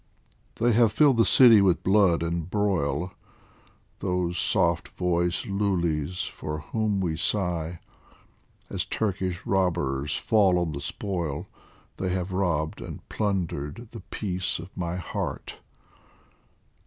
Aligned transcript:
They 0.55 0.71
have 0.73 0.91
filled 0.91 1.17
the 1.17 1.25
city 1.25 1.61
with 1.61 1.83
blood 1.83 2.23
and 2.23 2.49
broil, 2.49 3.13
Those 3.99 4.35
soft 4.39 4.87
voiced 4.87 5.45
Lulis 5.45 6.27
for 6.27 6.61
whom 6.61 7.01
we 7.01 7.15
sigh; 7.15 7.79
As 8.67 8.83
Turkish 8.83 9.45
robbers 9.45 10.17
fall 10.17 10.57
on 10.57 10.71
the 10.71 10.81
spoil, 10.81 11.45
They 11.97 12.09
have 12.09 12.31
robbed 12.31 12.81
and 12.81 13.07
plundered 13.09 13.89
the 13.91 13.99
peace 14.09 14.57
of 14.57 14.75
my 14.75 14.95
heart. 14.95 15.59